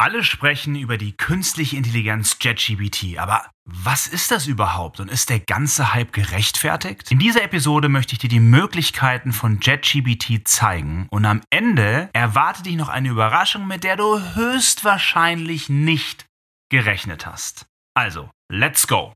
[0.00, 5.40] Alle sprechen über die künstliche Intelligenz JetGBT, aber was ist das überhaupt und ist der
[5.40, 7.10] ganze Hype gerechtfertigt?
[7.10, 12.64] In dieser Episode möchte ich dir die Möglichkeiten von JetGBT zeigen und am Ende erwartet
[12.64, 16.24] dich noch eine Überraschung, mit der du höchstwahrscheinlich nicht
[16.70, 17.66] gerechnet hast.
[17.92, 19.12] Also, let's go!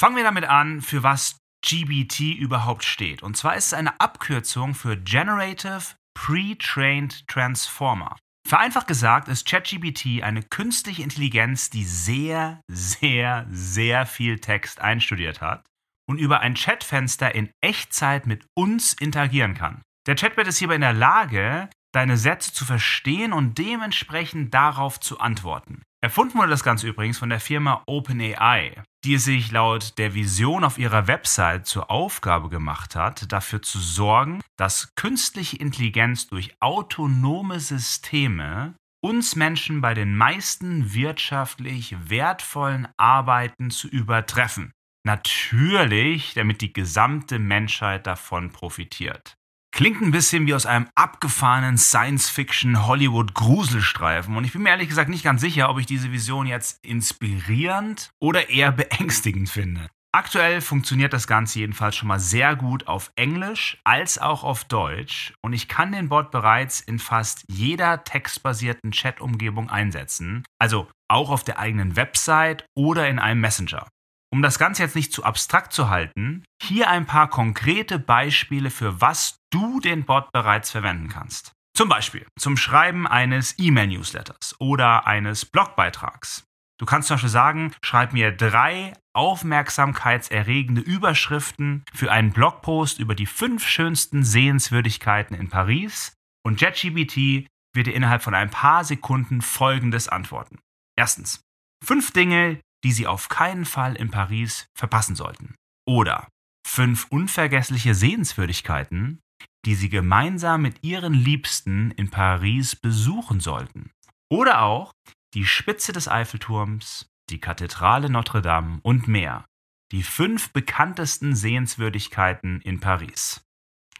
[0.00, 3.24] Fangen wir damit an, für was GBT überhaupt steht.
[3.24, 8.16] Und zwar ist es eine Abkürzung für Generative Pre-Trained Transformer.
[8.46, 15.66] Vereinfacht gesagt ist ChatGBT eine künstliche Intelligenz, die sehr, sehr, sehr viel Text einstudiert hat
[16.08, 19.82] und über ein Chatfenster in Echtzeit mit uns interagieren kann.
[20.06, 25.18] Der Chatbot ist hierbei in der Lage, deine Sätze zu verstehen und dementsprechend darauf zu
[25.18, 25.82] antworten.
[26.00, 30.64] Erfunden wurde das Ganze übrigens von der Firma OpenAI, die es sich laut der Vision
[30.64, 37.60] auf ihrer Website zur Aufgabe gemacht hat, dafür zu sorgen, dass künstliche Intelligenz durch autonome
[37.60, 44.72] Systeme uns Menschen bei den meisten wirtschaftlich wertvollen Arbeiten zu übertreffen.
[45.04, 49.37] Natürlich, damit die gesamte Menschheit davon profitiert.
[49.78, 54.36] Klingt ein bisschen wie aus einem abgefahrenen Science-Fiction-Hollywood-Gruselstreifen.
[54.36, 58.10] Und ich bin mir ehrlich gesagt nicht ganz sicher, ob ich diese Vision jetzt inspirierend
[58.20, 59.86] oder eher beängstigend finde.
[60.10, 65.32] Aktuell funktioniert das Ganze jedenfalls schon mal sehr gut auf Englisch als auch auf Deutsch
[65.42, 71.44] und ich kann den Bot bereits in fast jeder textbasierten Chat-Umgebung einsetzen, also auch auf
[71.44, 73.86] der eigenen Website oder in einem Messenger.
[74.30, 79.00] Um das Ganze jetzt nicht zu abstrakt zu halten, hier ein paar konkrete Beispiele für
[79.00, 81.52] was du den Bot bereits verwenden kannst.
[81.74, 86.44] Zum Beispiel zum Schreiben eines E-Mail-Newsletters oder eines Blogbeitrags.
[86.78, 93.26] Du kannst zum Beispiel sagen, schreib mir drei aufmerksamkeitserregende Überschriften für einen Blogpost über die
[93.26, 96.14] fünf schönsten Sehenswürdigkeiten in Paris
[96.44, 100.58] und JetGBT wird dir innerhalb von ein paar Sekunden folgendes antworten.
[100.96, 101.40] Erstens,
[101.84, 105.54] fünf Dinge, die Sie auf keinen Fall in Paris verpassen sollten.
[105.86, 106.28] Oder
[106.66, 109.20] fünf unvergessliche Sehenswürdigkeiten,
[109.64, 113.90] die Sie gemeinsam mit Ihren Liebsten in Paris besuchen sollten.
[114.30, 114.92] Oder auch
[115.34, 119.44] die Spitze des Eiffelturms, die Kathedrale Notre Dame und mehr.
[119.92, 123.40] Die fünf bekanntesten Sehenswürdigkeiten in Paris.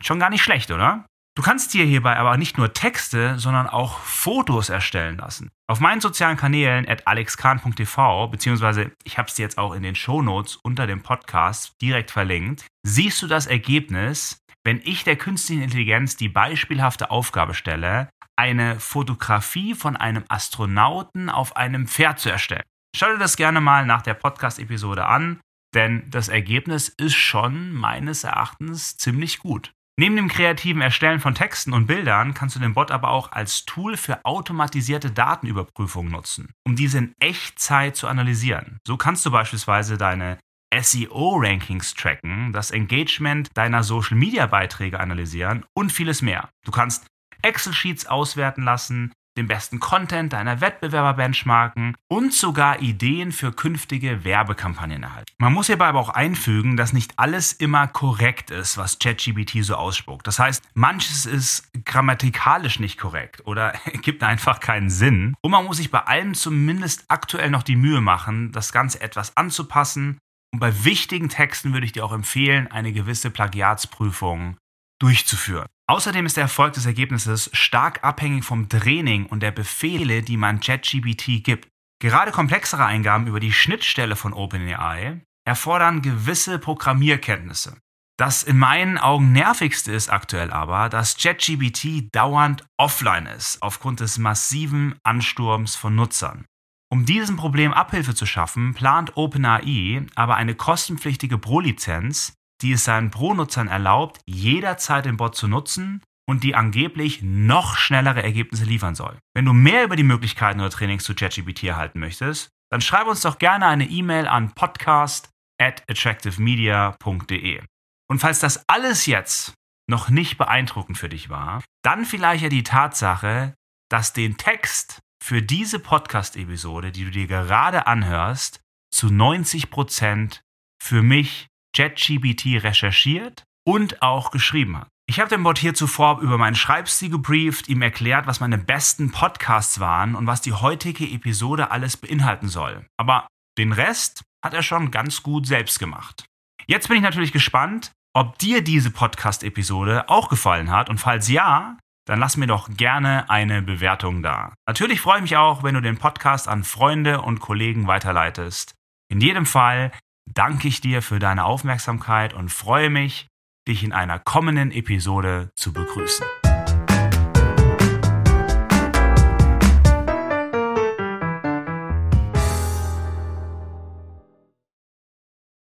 [0.00, 1.06] Schon gar nicht schlecht, oder?
[1.38, 5.50] Du kannst dir hierbei aber nicht nur Texte, sondern auch Fotos erstellen lassen.
[5.68, 9.94] Auf meinen sozialen Kanälen at alexkahn.tv, beziehungsweise ich habe es dir jetzt auch in den
[9.94, 16.16] Shownotes unter dem Podcast direkt verlinkt, siehst du das Ergebnis, wenn ich der künstlichen Intelligenz
[16.16, 22.64] die beispielhafte Aufgabe stelle, eine Fotografie von einem Astronauten auf einem Pferd zu erstellen.
[22.96, 25.38] Schau dir das gerne mal nach der Podcast-Episode an,
[25.72, 29.70] denn das Ergebnis ist schon meines Erachtens ziemlich gut.
[30.00, 33.64] Neben dem kreativen Erstellen von Texten und Bildern kannst du den Bot aber auch als
[33.64, 38.78] Tool für automatisierte Datenüberprüfung nutzen, um diese in Echtzeit zu analysieren.
[38.86, 40.38] So kannst du beispielsweise deine
[40.72, 46.48] SEO-Rankings tracken, das Engagement deiner Social-Media-Beiträge analysieren und vieles mehr.
[46.64, 47.08] Du kannst
[47.42, 55.04] Excel-Sheets auswerten lassen, den besten Content deiner Wettbewerber benchmarken und sogar Ideen für künftige Werbekampagnen
[55.04, 55.32] erhalten.
[55.38, 59.76] Man muss hierbei aber auch einfügen, dass nicht alles immer korrekt ist, was ChatGPT so
[59.76, 60.26] ausspuckt.
[60.26, 63.72] Das heißt, manches ist grammatikalisch nicht korrekt oder
[64.02, 65.34] gibt einfach keinen Sinn.
[65.40, 69.36] Und man muss sich bei allem zumindest aktuell noch die Mühe machen, das Ganze etwas
[69.36, 70.18] anzupassen.
[70.52, 74.56] Und bei wichtigen Texten würde ich dir auch empfehlen, eine gewisse Plagiatsprüfung
[74.98, 75.66] durchzuführen.
[75.90, 80.60] Außerdem ist der Erfolg des Ergebnisses stark abhängig vom Training und der Befehle, die man
[80.60, 81.68] ChatGPT gibt.
[82.00, 87.78] Gerade komplexere Eingaben über die Schnittstelle von OpenAI erfordern gewisse Programmierkenntnisse.
[88.18, 94.18] Das in meinen Augen nervigste ist aktuell aber, dass ChatGPT dauernd offline ist, aufgrund des
[94.18, 96.44] massiven Ansturms von Nutzern.
[96.90, 103.10] Um diesem Problem Abhilfe zu schaffen, plant OpenAI aber eine kostenpflichtige Pro-Lizenz, die es seinen
[103.10, 109.18] Pro-Nutzern erlaubt, jederzeit den Bot zu nutzen und die angeblich noch schnellere Ergebnisse liefern soll.
[109.34, 113.22] Wenn du mehr über die Möglichkeiten oder Trainings zu ChatGPT erhalten möchtest, dann schreib uns
[113.22, 117.62] doch gerne eine E-Mail an podcast at attractivemedia.de.
[118.10, 119.54] Und falls das alles jetzt
[119.88, 123.54] noch nicht beeindruckend für dich war, dann vielleicht ja die Tatsache,
[123.90, 128.60] dass den Text für diese Podcast-Episode, die du dir gerade anhörst,
[128.94, 130.40] zu 90%
[130.82, 134.88] für mich ChatGPT recherchiert und auch geschrieben hat.
[135.08, 139.10] Ich habe den Bot hier zuvor über meinen Schreibstil gebrieft, ihm erklärt, was meine besten
[139.10, 142.86] Podcasts waren und was die heutige Episode alles beinhalten soll.
[142.98, 143.26] Aber
[143.56, 146.26] den Rest hat er schon ganz gut selbst gemacht.
[146.66, 151.78] Jetzt bin ich natürlich gespannt, ob dir diese Podcast-Episode auch gefallen hat und falls ja,
[152.06, 154.54] dann lass mir doch gerne eine Bewertung da.
[154.66, 158.74] Natürlich freue ich mich auch, wenn du den Podcast an Freunde und Kollegen weiterleitest.
[159.10, 159.92] In jedem Fall
[160.34, 163.28] danke ich dir für deine Aufmerksamkeit und freue mich,
[163.66, 166.24] dich in einer kommenden Episode zu begrüßen.